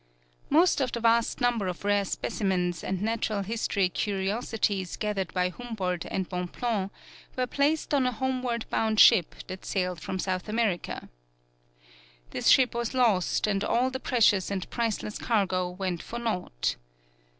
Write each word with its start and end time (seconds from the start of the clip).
Most 0.49 0.81
of 0.81 0.91
the 0.91 0.99
vast 0.99 1.41
number 1.41 1.67
of 1.67 1.85
rare 1.85 2.05
specimens 2.05 2.83
and 2.83 3.03
natural 3.03 3.43
history 3.43 3.87
curiosities 3.87 4.95
gathered 4.97 5.31
by 5.31 5.49
Humboldt 5.49 6.05
and 6.09 6.27
Bonpland 6.27 6.89
were 7.37 7.45
placed 7.45 7.93
on 7.93 8.07
a 8.07 8.11
homeward 8.11 8.65
bound 8.71 8.99
ship 8.99 9.35
that 9.45 9.63
sailed 9.63 9.99
from 9.99 10.17
South 10.17 10.49
America. 10.49 11.07
This 12.31 12.47
ship 12.47 12.73
was 12.73 12.95
lost 12.95 13.45
and 13.45 13.63
all 13.63 13.91
the 13.91 13.99
precious 13.99 14.49
and 14.49 14.67
priceless 14.71 15.19
cargo 15.19 15.69
went 15.69 16.01
for 16.01 16.17
naught. 16.17 16.77